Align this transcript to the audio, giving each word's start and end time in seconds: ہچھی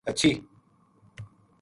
ہچھی 0.07 0.31